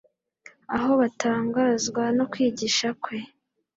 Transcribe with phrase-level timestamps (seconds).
[0.75, 3.17] aho batangazwa no kwigisha kwe